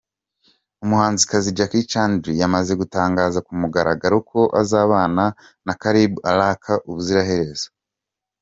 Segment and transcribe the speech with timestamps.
[0.83, 5.25] Umuhanzikazi Jackie Chandiru yamaze gutangaza ku mugaragaro ko azabana
[5.65, 7.67] na Caleb Alaka ubuziraherezo.